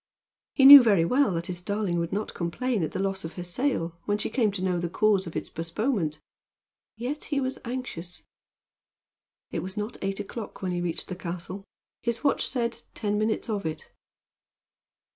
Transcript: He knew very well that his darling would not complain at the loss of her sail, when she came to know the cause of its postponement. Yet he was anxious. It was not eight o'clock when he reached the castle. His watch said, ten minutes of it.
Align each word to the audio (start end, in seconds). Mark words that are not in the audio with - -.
He 0.55 0.65
knew 0.65 0.81
very 0.81 1.05
well 1.05 1.29
that 1.35 1.45
his 1.45 1.61
darling 1.61 1.99
would 1.99 2.11
not 2.11 2.33
complain 2.33 2.81
at 2.81 2.91
the 2.91 2.97
loss 2.97 3.23
of 3.23 3.33
her 3.33 3.43
sail, 3.43 3.99
when 4.05 4.17
she 4.17 4.31
came 4.31 4.49
to 4.53 4.61
know 4.63 4.79
the 4.79 4.89
cause 4.89 5.27
of 5.27 5.35
its 5.35 5.47
postponement. 5.47 6.19
Yet 6.97 7.25
he 7.25 7.39
was 7.39 7.59
anxious. 7.65 8.23
It 9.51 9.59
was 9.59 9.77
not 9.77 9.97
eight 10.01 10.19
o'clock 10.19 10.63
when 10.63 10.71
he 10.71 10.81
reached 10.81 11.07
the 11.09 11.15
castle. 11.15 11.65
His 12.01 12.23
watch 12.23 12.47
said, 12.47 12.81
ten 12.95 13.19
minutes 13.19 13.47
of 13.47 13.63
it. 13.63 13.91